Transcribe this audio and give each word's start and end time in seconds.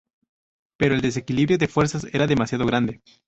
Pero, 0.79 0.95
el 0.95 1.01
desequilibrio 1.01 1.59
de 1.59 1.67
fuerzas 1.67 2.07
era 2.11 2.25
demasiado 2.25 2.65
grande. 2.65 3.01